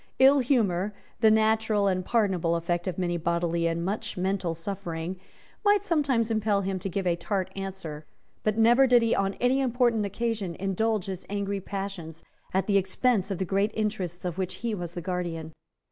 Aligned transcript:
Ill 0.17 0.39
humour, 0.39 0.95
the 1.19 1.29
natural 1.29 1.85
and 1.85 2.03
pardonable 2.03 2.55
effect 2.55 2.87
of 2.87 2.97
much 2.97 3.23
bodily 3.23 3.67
and 3.67 3.85
much 3.85 4.17
mental 4.17 4.55
suffering, 4.55 5.15
might 5.63 5.85
sometimes 5.85 6.31
impel 6.31 6.61
him 6.61 6.79
to 6.79 6.89
give 6.89 7.05
a 7.05 7.15
tart 7.15 7.51
answer. 7.55 8.07
But 8.41 8.57
never 8.57 8.87
did 8.87 9.03
he 9.03 9.13
on 9.13 9.35
any 9.35 9.61
important 9.61 10.03
occasion 10.03 10.55
indulge 10.55 11.05
his 11.05 11.27
angry 11.29 11.59
passions 11.59 12.23
at 12.51 12.65
the 12.65 12.77
expense 12.77 13.29
of 13.29 13.37
the 13.37 13.45
great 13.45 13.69
interests 13.75 14.25
of 14.25 14.39
which 14.39 14.55
he 14.65 14.73
was 14.73 14.95
the 14.95 15.01
guardian. 15.01 15.53